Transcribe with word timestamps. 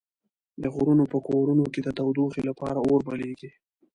د 0.61 0.63
غرونو 0.73 1.03
په 1.13 1.17
کورونو 1.27 1.65
کې 1.73 1.79
د 1.83 1.89
تودوخې 1.97 2.41
لپاره 2.49 2.79
اور 2.89 2.99
بليږي. 3.07 3.49